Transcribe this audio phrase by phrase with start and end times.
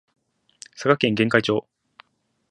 [0.73, 1.67] 佐賀県玄海町